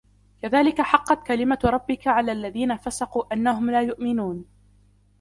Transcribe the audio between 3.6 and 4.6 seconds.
لا يؤمنون